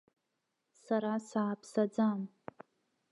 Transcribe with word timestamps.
Сара 0.83 1.13
сааԥсаӡам. 1.29 2.21